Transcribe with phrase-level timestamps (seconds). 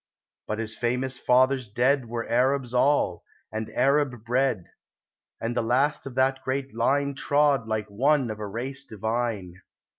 [0.47, 4.63] But his famous fathers dead Were Arabs all, and Arab bred,
[5.39, 9.61] And the last of that great line Trod like one of a race divine!